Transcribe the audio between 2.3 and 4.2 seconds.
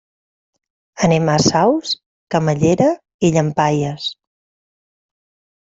Camallera i Llampaies.